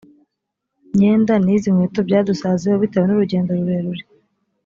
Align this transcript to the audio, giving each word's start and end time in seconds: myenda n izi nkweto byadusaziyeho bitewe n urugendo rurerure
myenda 0.93 1.33
n 1.45 1.47
izi 1.55 1.69
nkweto 1.73 1.99
byadusaziyeho 2.07 2.77
bitewe 2.83 3.05
n 3.07 3.11
urugendo 3.15 3.49
rurerure 3.59 4.03